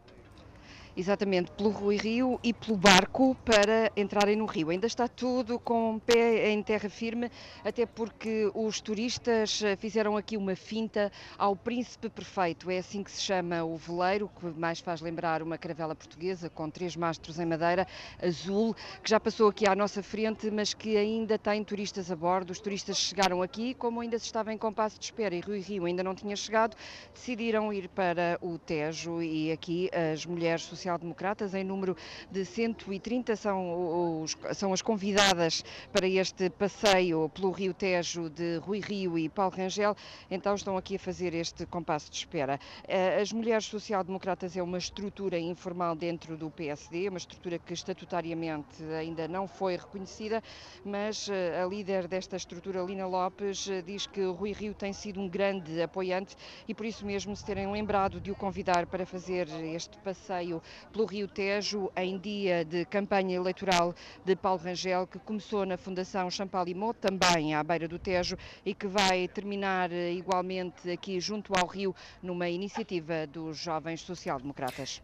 Exatamente, 0.94 1.50
pelo 1.52 1.70
Rui 1.70 1.96
Rio 1.96 2.38
e 2.44 2.52
pelo 2.52 2.76
barco 2.76 3.34
para 3.46 3.90
entrarem 3.96 4.37
no 4.37 4.44
rio. 4.44 4.68
Ainda 4.68 4.87
está 4.87 5.08
tudo 5.08 5.58
com 5.58 5.99
pé 5.99 6.50
em 6.50 6.62
terra 6.62 6.90
firme, 6.90 7.30
até 7.64 7.87
porque 7.87 8.50
os 8.54 8.78
turistas 8.78 9.62
eh, 9.62 9.75
fizeram 9.75 10.18
aqui 10.18 10.37
uma 10.37 10.54
finta 10.54 11.11
ao 11.38 11.56
Príncipe 11.56 12.11
Perfeito. 12.11 12.70
É 12.70 12.76
assim 12.76 13.02
que 13.02 13.11
se 13.11 13.22
chama 13.22 13.64
o 13.64 13.75
veleiro, 13.75 14.30
que 14.38 14.44
mais 14.49 14.80
faz 14.80 15.00
lembrar 15.00 15.42
uma 15.42 15.56
caravela 15.56 15.94
portuguesa 15.94 16.50
com 16.50 16.68
três 16.68 16.94
mastros 16.94 17.38
em 17.38 17.46
madeira 17.46 17.87
azul, 18.22 18.75
que 19.02 19.08
já 19.08 19.18
passou 19.18 19.49
aqui 19.49 19.66
à 19.66 19.75
nossa 19.75 20.02
frente, 20.02 20.50
mas 20.50 20.75
que 20.75 20.99
ainda 20.99 21.38
tem 21.38 21.64
turistas 21.64 22.11
a 22.11 22.16
bordo. 22.16 22.50
Os 22.50 22.61
turistas 22.61 22.99
chegaram 22.99 23.40
aqui, 23.40 23.72
como 23.72 24.02
ainda 24.02 24.18
se 24.18 24.26
estava 24.26 24.52
em 24.52 24.58
compasso 24.58 24.99
de 24.99 25.06
espera 25.06 25.34
e 25.34 25.40
Rui 25.40 25.61
Rio 25.61 25.87
ainda 25.87 26.02
não 26.02 26.14
tinha 26.14 26.37
chegado, 26.37 26.76
decidiram 27.14 27.72
ir 27.72 27.88
para 27.88 28.37
o 28.42 28.58
Tejo 28.58 29.22
e 29.22 29.50
aqui 29.50 29.88
as 30.12 30.26
mulheres 30.26 30.61
sociais 30.64 30.82
social-democratas, 30.83 31.55
em 31.55 31.62
número 31.62 31.97
de 32.31 32.45
130 32.45 33.37
são, 33.37 34.23
os, 34.23 34.37
são 34.55 34.73
as 34.73 34.83
convidadas 34.83 35.65
para 35.93 36.09
este 36.09 36.51
passeio 36.51 37.29
pelo 37.29 37.53
Rio 37.53 37.73
Tejo 37.73 38.29
de 38.29 38.57
Rui 38.57 38.81
Rio 38.81 39.17
e 39.17 39.29
Paulo 39.29 39.55
Rangel, 39.55 39.95
então 40.31 40.55
estão 40.55 40.77
aqui 40.77 40.97
a 40.97 40.99
fazer 40.99 41.35
este 41.35 41.65
compasso 41.67 42.11
de 42.11 42.17
espera. 42.17 42.59
Eh, 42.89 43.21
as 43.21 43.33
mulheres 43.33 43.67
social-democratas 43.67 44.57
é 44.57 44.62
uma 44.62 44.79
estrutura 44.79 45.39
informal 45.39 45.95
dentro 45.95 46.37
do 46.37 46.51
PSD, 46.51 47.09
uma 47.09 47.19
estrutura 47.19 47.59
que 47.59 47.73
estatutariamente 47.73 48.83
ainda 48.99 49.29
não 49.29 49.47
foi 49.47 49.77
reconhecida, 49.77 50.43
mas 50.85 51.29
eh, 51.29 51.62
a 51.62 51.67
líder 51.67 52.09
desta 52.09 52.37
estrutura, 52.37 52.83
Lina 52.83 53.07
Lopes, 53.07 53.69
diz 53.87 54.07
que 54.07 54.25
Rui 54.25 54.53
Rio 54.53 54.75
tem 54.75 54.93
sido 54.93 55.21
um 55.21 55.29
grande 55.29 55.81
apoiante 55.81 56.35
e 56.67 56.75
por 56.75 56.87
isso 56.87 57.07
mesmo 57.07 57.37
se 57.37 57.45
terem 57.45 57.71
lembrado 57.71 58.21
de 58.21 58.31
o 58.31 58.35
convidar 58.35 58.87
para 58.87 59.07
fazer 59.07 59.49
este 59.75 59.97
passeio 59.99 60.61
pelo 60.93 61.07
Rio 61.07 61.29
Tejo 61.29 61.91
em 61.97 62.19
dia 62.19 62.64
de 62.64 62.85
campanha 62.85 63.37
eleitoral 63.37 63.95
de 64.25 64.37
Paulo 64.37 64.61
Rangel, 64.62 65.07
que 65.07 65.19
começou 65.19 65.64
na 65.64 65.76
Fundação 65.76 66.31
Champalimau, 66.31 66.95
também 66.95 67.55
à 67.55 67.62
beira 67.62 67.88
do 67.88 67.99
Tejo, 67.99 68.37
e 68.64 68.75
que 68.75 68.87
vai 68.87 69.29
terminar 69.29 69.91
eh, 69.93 70.12
igualmente 70.12 70.91
aqui 70.91 71.21
junto 71.21 71.52
ao 71.59 71.67
Rio, 71.67 71.95
numa 72.23 72.49
iniciativa 72.49 73.26
dos 73.26 73.57
jovens 73.57 74.00
social-democratas. 74.00 75.02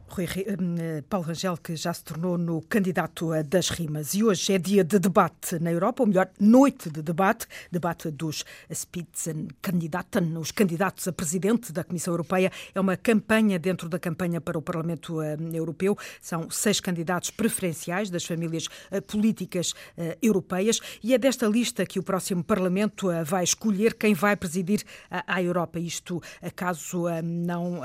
Paulo 1.09 1.27
Rangel, 1.27 1.57
que 1.57 1.77
já 1.77 1.93
se 1.93 2.05
tornou 2.05 2.39
no 2.39 2.61
candidato 2.63 3.31
das 3.45 3.71
rimas, 3.71 4.15
e 4.15 4.23
hoje 4.23 4.53
é 4.53 4.59
dia 4.59 4.85
de 4.85 4.99
debate 4.99 5.59
na 5.59 5.71
Europa, 5.71 6.03
ou 6.03 6.07
melhor, 6.07 6.31
noite 6.39 6.91
de 6.91 7.03
debate, 7.03 7.47
debate 7.71 8.11
dos 8.11 8.45
Spitzenkandidaten, 8.73 10.37
os 10.37 10.51
candidatos 10.51 11.09
a 11.09 11.13
presidente 11.13 11.73
da 11.73 11.85
Comissão 11.85 12.13
Europeia. 12.13 12.51
É 12.75 12.81
uma 12.81 12.97
campanha 12.97 13.59
dentro 13.59 13.89
da 13.89 13.99
campanha 13.99 14.41
para 14.41 14.59
o 14.59 14.63
Parlamento 14.63 15.21
eh, 15.23 15.37
Europeu. 15.59 15.97
São 16.21 16.51
seis 16.51 16.81
candidatos 16.81 17.31
preferenciais 17.31 18.11
das 18.11 18.25
famílias 18.25 18.69
eh, 18.91 19.01
políticas 19.01 19.75
eh, 19.97 20.17
europeias 20.23 20.81
e 21.03 21.15
é 21.15 21.19
desta 21.19 21.47
lista 21.47 21.85
que 21.85 21.99
o 21.99 22.03
próximo 22.03 22.43
Parlamento 22.43 23.09
vai 23.25 23.45
escolher 23.45 23.95
quem 23.95 24.15
vai 24.15 24.37
presidir 24.37 24.83
a 25.11 25.43
Europa. 25.43 25.79
Isto 25.79 26.23
caso 26.55 27.05
não 27.23 27.81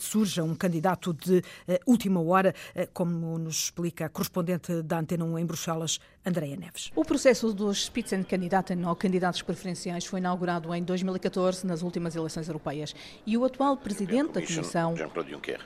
surja 0.00 0.42
um 0.42 0.54
candidato 0.54 1.12
de 1.12 1.42
última 1.86 2.20
hora, 2.20 2.54
como 2.92 3.38
nos 3.38 3.64
explica 3.64 4.06
a 4.06 4.08
correspondente 4.08 4.82
da 4.82 4.98
Antena 4.98 5.24
1 5.24 5.38
em 5.38 5.46
Bruxelas, 5.46 6.00
Andreia 6.24 6.54
Neves. 6.54 6.90
O 6.94 7.02
processo 7.02 7.52
dos 7.52 7.84
Spitzenkandidaten 7.86 8.84
ou 8.84 8.94
candidatos 8.94 9.40
preferenciais 9.40 10.04
foi 10.04 10.20
inaugurado 10.20 10.74
em 10.74 10.82
2014 10.82 11.66
nas 11.66 11.82
últimas 11.82 12.14
eleições 12.14 12.46
europeias 12.46 12.94
e 13.26 13.38
o 13.38 13.44
atual 13.44 13.74
presidente 13.76 14.32
da 14.32 14.42
Comissão 14.42 14.94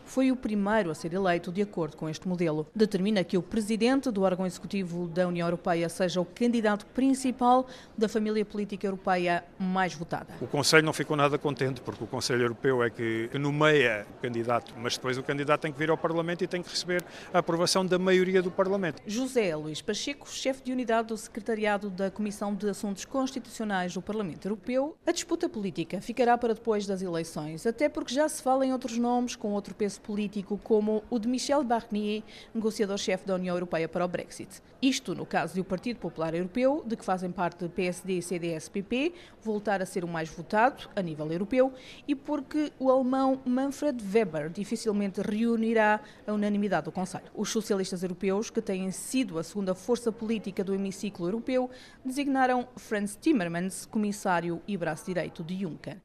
foi 0.04 0.30
o 0.30 0.36
primeiro 0.36 0.90
a 0.90 0.94
ser 0.94 1.12
eleito 1.12 1.50
de 1.50 1.60
acordo 1.60 1.96
com 1.96 2.08
este 2.08 2.28
modelo. 2.28 2.68
Determina 2.74 3.24
que 3.24 3.36
o 3.36 3.42
presidente 3.42 4.12
do 4.12 4.22
órgão 4.22 4.46
executivo 4.46 5.08
da 5.08 5.26
União 5.26 5.46
Europeia 5.46 5.88
seja 5.88 6.20
o 6.20 6.24
candidato 6.24 6.86
principal 6.86 7.66
da 7.98 8.08
família 8.08 8.44
política 8.44 8.86
europeia 8.86 9.44
mais 9.58 9.94
votada. 9.94 10.34
O 10.40 10.46
Conselho 10.46 10.84
não 10.84 10.92
ficou 10.92 11.16
nada 11.16 11.36
contente 11.36 11.80
porque 11.80 12.04
o 12.04 12.06
Conselho 12.06 12.42
Europeu 12.42 12.82
é 12.82 12.90
que 12.90 13.28
nomeia 13.38 14.06
o 14.18 14.22
candidato, 14.22 14.72
mas 14.78 14.94
depois 14.94 15.18
o 15.18 15.22
candidato 15.22 15.62
tem 15.62 15.72
que 15.72 15.78
vir 15.78 15.90
ao 15.90 15.98
Parlamento 15.98 16.44
e 16.44 16.46
tem 16.46 16.62
que 16.62 16.70
receber 16.70 17.04
a 17.32 17.38
aprovação 17.38 17.84
da 17.84 17.98
maioria 17.98 18.40
do 18.40 18.52
Parlamento. 18.52 19.02
José 19.04 19.54
Luís 19.56 19.82
Pacheco, 19.82 20.28
chefe 20.44 20.62
de 20.62 20.72
unidade 20.72 21.08
do 21.08 21.16
Secretariado 21.16 21.88
da 21.88 22.10
Comissão 22.10 22.54
de 22.54 22.68
Assuntos 22.68 23.06
Constitucionais 23.06 23.94
do 23.94 24.02
Parlamento 24.02 24.44
Europeu, 24.44 24.94
a 25.06 25.10
disputa 25.10 25.48
política 25.48 26.02
ficará 26.02 26.36
para 26.36 26.52
depois 26.52 26.86
das 26.86 27.00
eleições, 27.00 27.64
até 27.64 27.88
porque 27.88 28.12
já 28.12 28.28
se 28.28 28.42
fala 28.42 28.66
em 28.66 28.70
outros 28.70 28.98
nomes 28.98 29.36
com 29.36 29.52
outro 29.52 29.74
peso 29.74 30.02
político, 30.02 30.60
como 30.62 31.02
o 31.08 31.18
de 31.18 31.26
Michel 31.28 31.64
Barnier, 31.64 32.22
negociador-chefe 32.54 33.26
da 33.26 33.36
União 33.36 33.56
Europeia 33.56 33.88
para 33.88 34.04
o 34.04 34.08
Brexit. 34.08 34.60
Isto 34.82 35.14
no 35.14 35.24
caso 35.24 35.54
de 35.54 35.62
o 35.62 35.64
Partido 35.64 35.98
Popular 35.98 36.34
Europeu, 36.34 36.84
de 36.86 36.94
que 36.94 37.06
fazem 37.06 37.32
parte 37.32 37.66
PSD, 37.66 38.20
CDS, 38.20 38.68
PP, 38.68 39.14
voltar 39.40 39.80
a 39.80 39.86
ser 39.86 40.04
o 40.04 40.08
mais 40.08 40.28
votado 40.28 40.90
a 40.94 41.00
nível 41.00 41.32
europeu, 41.32 41.72
e 42.06 42.14
porque 42.14 42.70
o 42.78 42.90
alemão 42.90 43.40
Manfred 43.46 44.04
Weber 44.12 44.50
dificilmente 44.50 45.22
reunirá 45.22 46.00
a 46.26 46.32
unanimidade 46.34 46.84
do 46.84 46.92
Conselho. 46.92 47.24
Os 47.34 47.48
socialistas 47.48 48.02
europeus, 48.02 48.50
que 48.50 48.60
têm 48.60 48.90
sido 48.90 49.38
a 49.38 49.42
segunda 49.42 49.74
força 49.74 50.12
política 50.12 50.33
do 50.64 50.74
hemiciclo 50.74 51.26
europeu, 51.26 51.70
designaram 52.04 52.68
Franz 52.76 53.16
Timmermans 53.20 53.86
comissário 53.86 54.60
e 54.66 54.76
braço 54.76 55.06
direito 55.06 55.42
de 55.42 55.60
Juncker. 55.60 56.03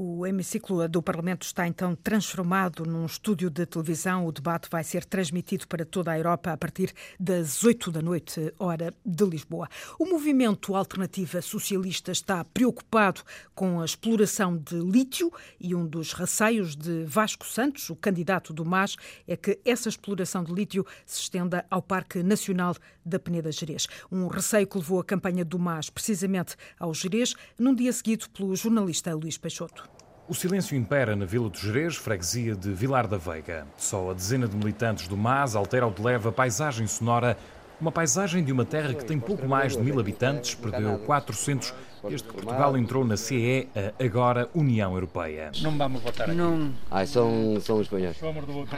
O 0.00 0.24
hemiciclo 0.24 0.88
do 0.88 1.02
Parlamento 1.02 1.42
está 1.42 1.66
então 1.66 1.96
transformado 1.96 2.86
num 2.86 3.04
estúdio 3.04 3.50
de 3.50 3.66
televisão. 3.66 4.26
O 4.26 4.30
debate 4.30 4.68
vai 4.70 4.84
ser 4.84 5.04
transmitido 5.04 5.66
para 5.66 5.84
toda 5.84 6.12
a 6.12 6.16
Europa 6.16 6.52
a 6.52 6.56
partir 6.56 6.94
das 7.18 7.64
8 7.64 7.90
da 7.90 8.00
noite, 8.00 8.54
hora 8.60 8.94
de 9.04 9.24
Lisboa. 9.24 9.68
O 9.98 10.06
movimento 10.06 10.76
Alternativa 10.76 11.42
Socialista 11.42 12.12
está 12.12 12.44
preocupado 12.44 13.22
com 13.56 13.80
a 13.80 13.84
exploração 13.84 14.56
de 14.56 14.76
lítio 14.76 15.32
e 15.58 15.74
um 15.74 15.84
dos 15.84 16.12
receios 16.12 16.76
de 16.76 17.04
Vasco 17.04 17.44
Santos, 17.44 17.90
o 17.90 17.96
candidato 17.96 18.52
do 18.52 18.64
MAS, 18.64 18.94
é 19.26 19.36
que 19.36 19.58
essa 19.64 19.88
exploração 19.88 20.44
de 20.44 20.52
lítio 20.52 20.86
se 21.04 21.22
estenda 21.22 21.66
ao 21.68 21.82
Parque 21.82 22.22
Nacional 22.22 22.76
da 23.04 23.18
Peneda 23.18 23.50
Gerês. 23.50 23.88
Um 24.12 24.28
receio 24.28 24.68
que 24.68 24.78
levou 24.78 25.00
a 25.00 25.04
campanha 25.04 25.44
do 25.44 25.58
MAS 25.58 25.90
precisamente 25.90 26.54
ao 26.78 26.94
Gerês, 26.94 27.34
num 27.58 27.74
dia 27.74 27.92
seguido 27.92 28.30
pelo 28.30 28.54
jornalista 28.54 29.12
Luís 29.12 29.36
Peixoto. 29.36 29.87
O 30.28 30.34
silêncio 30.34 30.76
impera 30.76 31.16
na 31.16 31.24
Vila 31.24 31.48
dos 31.48 31.58
Jerez, 31.58 31.96
freguesia 31.96 32.54
de 32.54 32.70
Vilar 32.70 33.06
da 33.08 33.16
Veiga. 33.16 33.66
Só 33.78 34.10
a 34.10 34.12
dezena 34.12 34.46
de 34.46 34.54
militantes 34.54 35.08
do 35.08 35.16
MAS 35.16 35.56
altera 35.56 35.86
ou 35.86 35.94
leva 35.98 36.28
a 36.28 36.32
paisagem 36.32 36.86
sonora 36.86 37.34
uma 37.80 37.92
paisagem 37.92 38.42
de 38.42 38.52
uma 38.52 38.64
terra 38.64 38.94
que 38.94 39.04
tem 39.04 39.18
pouco 39.18 39.46
mais 39.46 39.76
de 39.76 39.82
mil 39.82 39.98
habitantes, 39.98 40.54
perdeu 40.54 40.98
400 40.98 41.72
desde 42.06 42.28
que 42.28 42.34
Portugal 42.34 42.76
entrou 42.76 43.04
na 43.04 43.16
CE, 43.16 43.68
a 43.74 44.04
agora 44.04 44.48
União 44.54 44.92
Europeia. 44.94 45.50
Não 45.60 45.76
vamos 45.76 46.02
votar 46.02 46.28
aqui. 46.28 46.36
Não. 46.36 46.72
Ai, 46.90 47.06
são, 47.06 47.58
são 47.60 47.80
espanhóis. 47.80 48.16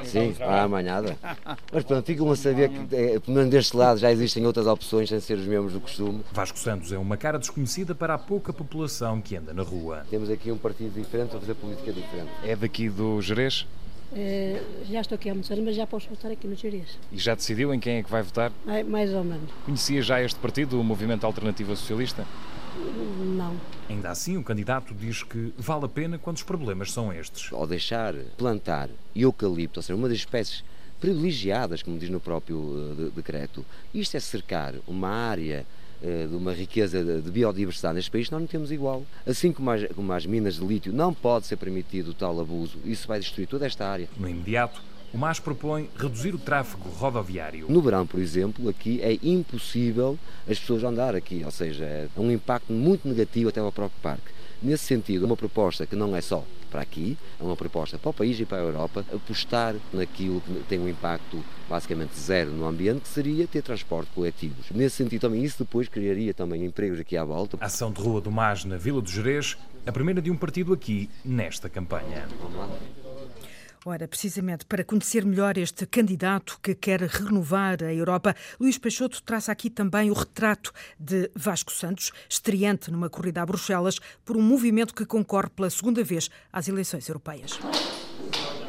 Sim, 0.04 0.34
à 0.40 0.62
amanhada. 0.62 1.16
Mas 1.72 1.84
pronto, 1.84 2.04
ficam 2.04 2.30
a 2.30 2.36
saber 2.36 2.70
que, 2.70 2.96
é, 2.96 3.18
pelo 3.20 3.36
menos 3.36 3.50
deste 3.50 3.76
lado, 3.76 3.98
já 3.98 4.10
existem 4.10 4.46
outras 4.46 4.66
opções 4.66 5.08
sem 5.08 5.20
ser 5.20 5.38
os 5.38 5.46
membros 5.46 5.72
do 5.72 5.80
costume. 5.80 6.22
Vasco 6.32 6.58
Santos 6.58 6.92
é 6.92 6.98
uma 6.98 7.16
cara 7.16 7.38
desconhecida 7.38 7.94
para 7.94 8.14
a 8.14 8.18
pouca 8.18 8.52
população 8.52 9.20
que 9.20 9.36
anda 9.36 9.52
na 9.52 9.62
rua. 9.62 10.04
Temos 10.08 10.30
aqui 10.30 10.50
um 10.50 10.58
partido 10.58 10.92
diferente 10.94 11.36
a 11.36 11.40
fazer 11.40 11.54
política 11.54 11.92
diferente. 11.92 12.30
É 12.44 12.56
daqui 12.56 12.88
do 12.88 13.20
Jerez? 13.20 13.66
Uh, 14.12 14.86
já 14.90 15.00
estou 15.00 15.14
aqui 15.14 15.30
há 15.30 15.34
muitos 15.34 15.50
anos, 15.50 15.64
mas 15.64 15.76
já 15.76 15.86
posso 15.86 16.08
votar 16.08 16.32
aqui 16.32 16.46
no 16.46 16.54
Jerez. 16.56 16.98
E 17.12 17.18
já 17.18 17.34
decidiu 17.34 17.72
em 17.72 17.78
quem 17.78 17.98
é 17.98 18.02
que 18.02 18.10
vai 18.10 18.22
votar? 18.22 18.52
Mais, 18.66 18.86
mais 18.86 19.14
ou 19.14 19.22
menos. 19.22 19.50
Conhecia 19.64 20.02
já 20.02 20.20
este 20.20 20.38
partido, 20.38 20.80
o 20.80 20.84
Movimento 20.84 21.24
Alternativa 21.24 21.74
Socialista? 21.76 22.26
Não. 23.36 23.56
Ainda 23.88 24.10
assim, 24.10 24.36
o 24.36 24.42
candidato 24.42 24.94
diz 24.94 25.22
que 25.22 25.52
vale 25.56 25.84
a 25.84 25.88
pena 25.88 26.18
quando 26.18 26.36
os 26.36 26.42
problemas 26.42 26.92
são 26.92 27.12
estes. 27.12 27.52
Ao 27.52 27.66
deixar 27.66 28.14
plantar 28.36 28.88
eucalipto, 29.14 29.80
ou 29.80 29.82
seja, 29.82 29.96
uma 29.96 30.08
das 30.08 30.18
espécies 30.18 30.64
privilegiadas, 31.00 31.82
como 31.82 31.98
diz 31.98 32.10
no 32.10 32.20
próprio 32.20 32.96
eh, 32.98 33.10
decreto, 33.16 33.64
isto 33.92 34.16
é 34.16 34.20
cercar 34.20 34.74
uma 34.86 35.08
área 35.08 35.64
eh, 35.64 35.79
de 36.02 36.34
uma 36.34 36.52
riqueza 36.52 37.02
de 37.02 37.30
biodiversidade 37.30 37.94
neste 37.94 38.10
país, 38.10 38.30
nós 38.30 38.40
não 38.40 38.46
temos 38.46 38.72
igual. 38.72 39.04
Assim 39.26 39.52
como 39.52 39.70
as, 39.70 39.84
como 39.94 40.12
as 40.12 40.24
minas 40.24 40.54
de 40.54 40.64
lítio, 40.64 40.92
não 40.92 41.12
pode 41.12 41.46
ser 41.46 41.56
permitido 41.56 42.14
tal 42.14 42.40
abuso. 42.40 42.78
Isso 42.84 43.06
vai 43.06 43.20
destruir 43.20 43.46
toda 43.46 43.66
esta 43.66 43.86
área. 43.86 44.08
No 44.16 44.28
imediato, 44.28 44.82
o 45.12 45.18
MAS 45.18 45.40
propõe 45.40 45.90
reduzir 45.96 46.34
o 46.34 46.38
tráfego 46.38 46.88
rodoviário. 46.88 47.66
No 47.68 47.82
verão, 47.82 48.06
por 48.06 48.20
exemplo, 48.20 48.68
aqui 48.68 49.00
é 49.02 49.18
impossível 49.22 50.18
as 50.48 50.58
pessoas 50.58 50.84
andar 50.84 51.16
aqui, 51.16 51.42
ou 51.44 51.50
seja, 51.50 51.84
é 51.84 52.08
um 52.16 52.30
impacto 52.30 52.72
muito 52.72 53.08
negativo 53.08 53.48
até 53.48 53.60
ao 53.60 53.72
próprio 53.72 54.00
parque. 54.00 54.30
Nesse 54.62 54.84
sentido, 54.84 55.26
uma 55.26 55.36
proposta 55.36 55.84
que 55.84 55.96
não 55.96 56.14
é 56.14 56.20
só 56.20 56.44
para 56.70 56.80
aqui, 56.80 57.18
é 57.38 57.42
uma 57.42 57.56
proposta 57.56 57.98
para 57.98 58.10
o 58.10 58.14
país 58.14 58.38
e 58.40 58.44
para 58.44 58.58
a 58.58 58.62
Europa, 58.62 59.04
apostar 59.12 59.74
naquilo 59.92 60.40
que 60.40 60.52
tem 60.68 60.78
um 60.78 60.88
impacto 60.88 61.44
basicamente 61.68 62.18
zero 62.18 62.50
no 62.50 62.66
ambiente, 62.66 63.02
que 63.02 63.08
seria 63.08 63.46
ter 63.46 63.62
transporte 63.62 64.10
coletivos. 64.14 64.66
Nesse 64.70 64.96
sentido 64.96 65.20
também, 65.20 65.44
isso 65.44 65.58
depois 65.58 65.88
criaria 65.88 66.32
também 66.32 66.64
empregos 66.64 66.98
aqui 67.00 67.16
à 67.16 67.24
volta. 67.24 67.58
Ação 67.60 67.92
de 67.92 68.00
rua 68.00 68.20
do 68.20 68.30
MAS 68.30 68.64
na 68.64 68.76
Vila 68.76 69.02
do 69.02 69.10
Jerez, 69.10 69.56
a 69.86 69.92
primeira 69.92 70.22
de 70.22 70.30
um 70.30 70.36
partido 70.36 70.72
aqui 70.72 71.10
nesta 71.24 71.68
campanha. 71.68 72.26
Ora, 73.86 74.06
precisamente 74.06 74.66
para 74.66 74.84
conhecer 74.84 75.24
melhor 75.24 75.56
este 75.56 75.86
candidato 75.86 76.58
que 76.62 76.74
quer 76.74 77.00
renovar 77.00 77.82
a 77.82 77.92
Europa, 77.92 78.36
Luís 78.60 78.76
Peixoto 78.76 79.22
traça 79.22 79.50
aqui 79.50 79.70
também 79.70 80.10
o 80.10 80.14
retrato 80.14 80.70
de 80.98 81.30
Vasco 81.34 81.72
Santos, 81.72 82.12
estreante 82.28 82.90
numa 82.90 83.08
corrida 83.08 83.40
a 83.40 83.46
Bruxelas 83.46 83.98
por 84.22 84.36
um 84.36 84.42
movimento 84.42 84.94
que 84.94 85.06
concorre 85.06 85.48
pela 85.48 85.70
segunda 85.70 86.04
vez 86.04 86.28
às 86.52 86.68
eleições 86.68 87.08
europeias. 87.08 87.58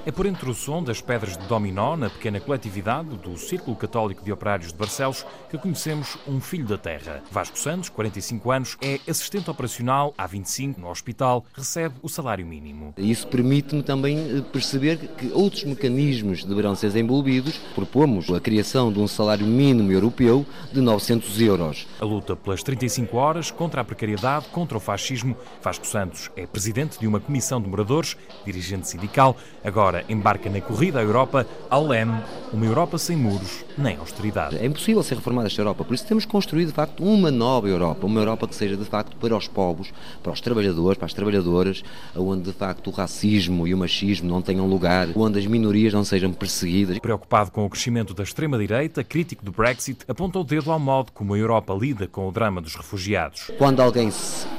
É 0.03 0.11
por 0.11 0.25
entre 0.25 0.49
o 0.49 0.53
som 0.55 0.83
das 0.83 0.99
pedras 0.99 1.37
de 1.37 1.45
dominó 1.45 1.95
na 1.95 2.09
pequena 2.09 2.39
coletividade 2.39 3.09
do 3.17 3.37
Círculo 3.37 3.75
Católico 3.75 4.23
de 4.25 4.31
Operários 4.31 4.71
de 4.71 4.77
Barcelos 4.77 5.23
que 5.47 5.59
conhecemos 5.59 6.17
um 6.27 6.41
filho 6.41 6.65
da 6.65 6.75
terra. 6.75 7.21
Vasco 7.29 7.59
Santos, 7.59 7.87
45 7.89 8.51
anos, 8.51 8.77
é 8.81 8.99
assistente 9.07 9.51
operacional 9.51 10.11
há 10.17 10.25
25 10.25 10.81
no 10.81 10.89
hospital, 10.89 11.45
recebe 11.53 11.93
o 12.01 12.09
salário 12.09 12.43
mínimo. 12.43 12.95
Isso 12.97 13.27
permite-me 13.27 13.83
também 13.83 14.17
eh, 14.17 14.41
perceber 14.51 14.97
que 14.97 15.31
outros 15.33 15.65
mecanismos 15.65 16.43
deverão 16.43 16.73
ser 16.73 16.87
desenvolvidos. 16.87 17.59
Propomos 17.75 18.27
a 18.31 18.39
criação 18.39 18.91
de 18.91 18.99
um 18.99 19.07
salário 19.07 19.45
mínimo 19.45 19.91
europeu 19.91 20.43
de 20.73 20.81
900 20.81 21.39
euros. 21.41 21.87
A 21.99 22.05
luta 22.05 22.35
pelas 22.35 22.63
35 22.63 23.15
horas 23.17 23.51
contra 23.51 23.81
a 23.81 23.83
precariedade, 23.83 24.47
contra 24.47 24.77
o 24.77 24.81
fascismo. 24.81 25.37
Vasco 25.61 25.85
Santos 25.85 26.31
é 26.35 26.47
presidente 26.47 26.99
de 26.99 27.05
uma 27.05 27.19
comissão 27.19 27.61
de 27.61 27.69
moradores, 27.69 28.17
dirigente 28.43 28.87
sindical, 28.87 29.37
agora 29.63 29.90
embarca 30.09 30.49
na 30.49 30.61
corrida 30.61 30.99
à 30.99 31.03
Europa, 31.03 31.45
ao 31.69 31.87
leme, 31.87 32.21
uma 32.53 32.65
Europa 32.65 32.97
sem 32.97 33.15
muros 33.15 33.63
nem 33.77 33.97
austeridade. 33.97 34.57
É 34.57 34.65
impossível 34.65 35.01
ser 35.03 35.15
reformada 35.15 35.47
esta 35.47 35.61
Europa, 35.61 35.83
por 35.83 35.93
isso 35.93 36.05
temos 36.05 36.25
que 36.25 36.31
construir 36.31 36.65
de 36.65 36.71
facto 36.71 37.03
uma 37.03 37.31
nova 37.31 37.67
Europa, 37.67 38.05
uma 38.05 38.19
Europa 38.19 38.47
que 38.47 38.55
seja 38.55 38.75
de 38.75 38.85
facto 38.85 39.15
para 39.15 39.35
os 39.35 39.47
povos, 39.47 39.91
para 40.21 40.31
os 40.31 40.41
trabalhadores, 40.41 40.97
para 40.97 41.05
as 41.05 41.13
trabalhadoras, 41.13 41.83
onde 42.15 42.43
de 42.43 42.53
facto 42.53 42.87
o 42.87 42.91
racismo 42.91 43.67
e 43.67 43.73
o 43.73 43.77
machismo 43.77 44.29
não 44.29 44.41
tenham 44.41 44.67
lugar, 44.67 45.07
onde 45.15 45.39
as 45.39 45.45
minorias 45.45 45.93
não 45.93 46.03
sejam 46.03 46.31
perseguidas. 46.33 46.99
Preocupado 46.99 47.51
com 47.51 47.65
o 47.65 47.69
crescimento 47.69 48.13
da 48.13 48.23
extrema-direita, 48.23 49.03
crítico 49.03 49.43
do 49.43 49.51
Brexit, 49.51 49.99
aponta 50.07 50.39
o 50.39 50.43
dedo 50.43 50.71
ao 50.71 50.79
modo 50.79 51.11
como 51.11 51.33
a 51.33 51.37
Europa 51.37 51.73
lida 51.73 52.07
com 52.07 52.27
o 52.27 52.31
drama 52.31 52.61
dos 52.61 52.75
refugiados. 52.75 53.51
Quando 53.57 53.81
alguém 53.81 54.11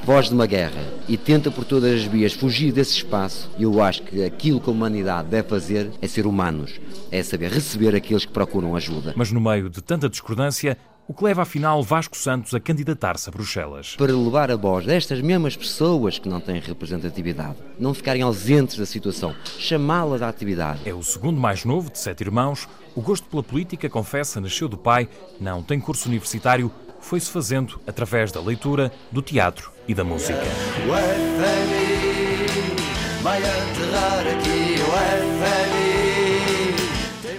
foge 0.05 0.29
de 0.29 0.35
uma 0.35 0.45
guerra 0.45 0.83
e 1.07 1.17
tenta 1.17 1.51
por 1.51 1.63
todas 1.63 1.93
as 1.93 2.03
vias 2.03 2.33
fugir 2.33 2.71
desse 2.71 2.93
espaço, 2.93 3.49
eu 3.59 3.81
acho 3.81 4.03
que 4.03 4.23
aquilo 4.23 4.59
que 4.59 4.69
a 4.69 4.73
humanidade 4.73 5.22
deve 5.23 5.47
fazer 5.47 5.91
é 6.01 6.07
ser 6.07 6.25
humanos, 6.25 6.79
é 7.11 7.23
saber 7.23 7.51
receber 7.51 7.95
aqueles 7.95 8.25
que 8.25 8.31
procuram 8.31 8.75
ajuda. 8.75 9.13
Mas 9.15 9.31
no 9.31 9.41
meio 9.41 9.69
de 9.69 9.81
tanta 9.81 10.09
discordância, 10.09 10.77
o 11.07 11.13
que 11.13 11.23
leva 11.23 11.41
afinal 11.41 11.83
Vasco 11.83 12.15
Santos 12.15 12.53
a 12.53 12.59
candidatar-se 12.59 13.27
a 13.27 13.31
Bruxelas. 13.31 13.95
Para 13.97 14.15
levar 14.15 14.49
a 14.49 14.55
voz 14.55 14.85
destas 14.85 15.19
mesmas 15.21 15.55
pessoas 15.55 16.17
que 16.17 16.29
não 16.29 16.39
têm 16.39 16.59
representatividade, 16.59 17.57
não 17.77 17.93
ficarem 17.93 18.21
ausentes 18.21 18.77
da 18.77 18.85
situação, 18.85 19.35
chamá-las 19.59 20.21
à 20.21 20.29
atividade. 20.29 20.79
É 20.85 20.93
o 20.93 21.03
segundo 21.03 21.39
mais 21.39 21.65
novo 21.65 21.91
de 21.91 21.99
sete 21.99 22.21
irmãos. 22.21 22.69
O 22.95 23.01
gosto 23.01 23.27
pela 23.27 23.43
política, 23.43 23.89
confessa, 23.89 24.39
nasceu 24.39 24.69
do 24.69 24.77
pai, 24.77 25.09
não 25.39 25.61
tem 25.61 25.79
curso 25.79 26.07
universitário, 26.07 26.71
foi-se 27.01 27.29
fazendo 27.29 27.81
através 27.85 28.31
da 28.31 28.39
leitura, 28.39 28.91
do 29.11 29.21
teatro 29.21 29.71
e 29.87 29.93
da 29.93 30.05
música. 30.05 30.39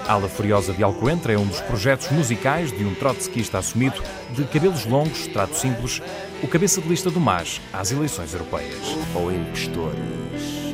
Ala 0.08 0.28
Furiosa 0.30 0.72
de 0.72 0.82
Alcoentra 0.82 1.34
é 1.34 1.38
um 1.38 1.46
dos 1.46 1.60
projetos 1.60 2.10
musicais 2.10 2.72
de 2.72 2.86
um 2.86 2.94
trotskista 2.94 3.58
assumido 3.58 4.02
de 4.30 4.44
cabelos 4.44 4.86
longos, 4.86 5.26
trato 5.26 5.54
simples, 5.54 6.00
o 6.42 6.48
cabeça 6.48 6.80
de 6.80 6.88
lista 6.88 7.10
do 7.10 7.20
MAS 7.20 7.60
às 7.70 7.92
eleições 7.92 8.32
europeias. 8.32 8.80
Ou 9.14 9.30
impostores. 9.30 10.64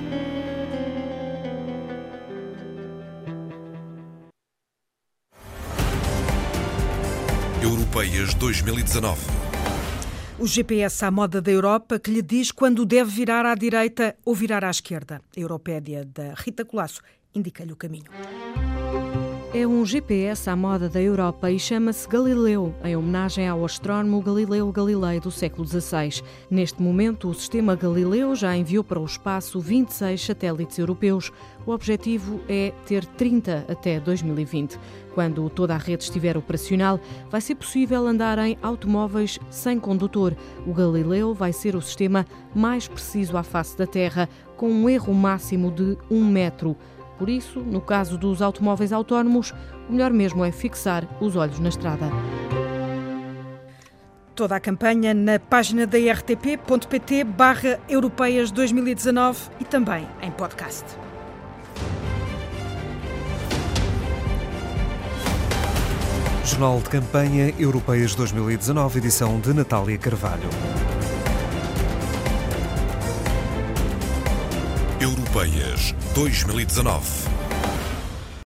Europeias 7.60 8.32
2019. 8.34 9.49
O 10.40 10.46
GPS 10.46 11.04
à 11.04 11.10
moda 11.10 11.38
da 11.42 11.50
Europa 11.50 11.98
que 11.98 12.10
lhe 12.10 12.22
diz 12.22 12.50
quando 12.50 12.86
deve 12.86 13.10
virar 13.10 13.44
à 13.44 13.54
direita 13.54 14.16
ou 14.24 14.34
virar 14.34 14.64
à 14.64 14.70
esquerda. 14.70 15.20
A 15.36 15.38
Europédia 15.38 16.02
da 16.02 16.32
Rita 16.34 16.64
Colasso 16.64 17.02
indica-lhe 17.34 17.74
o 17.74 17.76
caminho. 17.76 18.10
É 19.52 19.66
um 19.66 19.84
GPS 19.84 20.48
à 20.48 20.56
moda 20.56 20.88
da 20.88 21.02
Europa 21.02 21.50
e 21.50 21.58
chama-se 21.58 22.08
Galileu, 22.08 22.74
em 22.82 22.96
homenagem 22.96 23.48
ao 23.48 23.64
astrónomo 23.64 24.22
Galileu 24.22 24.72
Galilei 24.72 25.20
do 25.20 25.30
século 25.30 25.68
XVI. 25.68 26.22
Neste 26.48 26.80
momento, 26.80 27.28
o 27.28 27.34
sistema 27.34 27.74
Galileu 27.76 28.34
já 28.34 28.56
enviou 28.56 28.82
para 28.82 28.98
o 28.98 29.04
espaço 29.04 29.60
26 29.60 30.24
satélites 30.24 30.78
europeus. 30.78 31.30
O 31.66 31.72
objetivo 31.72 32.40
é 32.48 32.72
ter 32.86 33.04
30 33.04 33.66
até 33.68 34.00
2020. 34.00 34.78
Quando 35.14 35.48
toda 35.50 35.74
a 35.74 35.78
rede 35.78 36.04
estiver 36.04 36.36
operacional, 36.36 37.00
vai 37.28 37.40
ser 37.40 37.56
possível 37.56 38.06
andar 38.06 38.38
em 38.38 38.56
automóveis 38.62 39.38
sem 39.50 39.78
condutor. 39.78 40.36
O 40.66 40.72
Galileu 40.72 41.34
vai 41.34 41.52
ser 41.52 41.74
o 41.74 41.82
sistema 41.82 42.24
mais 42.54 42.86
preciso 42.86 43.36
à 43.36 43.42
face 43.42 43.76
da 43.76 43.86
Terra, 43.86 44.28
com 44.56 44.70
um 44.70 44.88
erro 44.88 45.12
máximo 45.12 45.70
de 45.70 45.96
um 46.10 46.24
metro. 46.24 46.76
Por 47.18 47.28
isso, 47.28 47.60
no 47.60 47.80
caso 47.80 48.16
dos 48.16 48.40
automóveis 48.40 48.92
autónomos, 48.92 49.52
o 49.88 49.92
melhor 49.92 50.12
mesmo 50.12 50.44
é 50.44 50.50
fixar 50.50 51.06
os 51.20 51.36
olhos 51.36 51.58
na 51.58 51.68
estrada. 51.68 52.06
Toda 54.34 54.56
a 54.56 54.60
campanha 54.60 55.12
na 55.12 55.38
página 55.38 55.86
da 55.86 55.98
rtp.pt 55.98 57.24
barra 57.24 57.78
Europeias 57.88 58.50
2019 58.50 59.50
e 59.60 59.64
também 59.64 60.08
em 60.22 60.30
podcast. 60.30 61.09
Jornal 66.50 66.80
de 66.80 66.90
Campanha 66.90 67.54
Europeias 67.60 68.16
2019, 68.16 68.98
edição 68.98 69.38
de 69.38 69.54
Natália 69.54 69.96
Carvalho. 69.96 70.50
Europeias 75.00 75.94
2019. 76.12 77.39